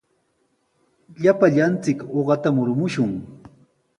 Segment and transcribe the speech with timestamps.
[1.23, 3.11] Llapallanchik uqata murumushun.